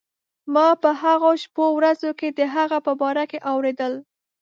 [0.53, 3.93] ما په هغو شپو ورځو کې د هغه په باره کې اورېدل.